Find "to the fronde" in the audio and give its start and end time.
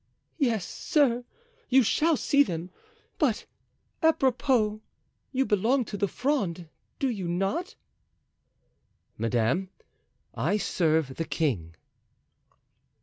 5.85-6.67